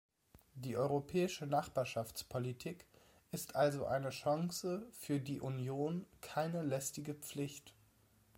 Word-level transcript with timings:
Die 0.55 0.77
Europäische 0.77 1.45
Nachbarschaftspolitik 1.45 2.87
ist 3.31 3.55
also 3.55 3.85
eine 3.85 4.09
Chance 4.09 4.87
für 4.89 5.19
die 5.19 5.39
Union, 5.41 6.07
keine 6.21 6.63
lästige 6.63 7.13
Pflicht. 7.13 7.75